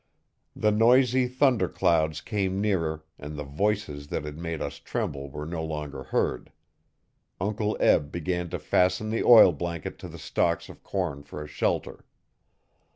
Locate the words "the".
0.55-0.71, 3.37-3.43, 9.11-9.21, 10.07-10.17